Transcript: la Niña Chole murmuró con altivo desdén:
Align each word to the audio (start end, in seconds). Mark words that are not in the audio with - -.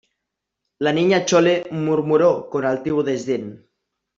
la 0.79 0.91
Niña 0.93 1.25
Chole 1.27 1.55
murmuró 1.85 2.31
con 2.51 2.61
altivo 2.65 3.01
desdén: 3.03 3.45